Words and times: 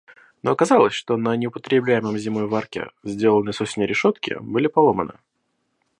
Но 0.41 0.49
оказалось, 0.49 0.93
что 0.95 1.15
на 1.15 1.35
неупотребляемом 1.35 2.17
зимой 2.17 2.47
варке 2.47 2.89
сделанные 3.03 3.53
с 3.53 3.61
осени 3.61 3.83
решетки 3.83 4.35
были 4.41 4.65
поломаны. 4.65 5.13